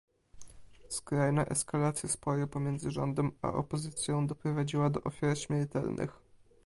[0.89, 6.19] Skrajna eskalacja sporu pomiędzy rządem a opozycją doprowadziła do ofiar śmiertelnych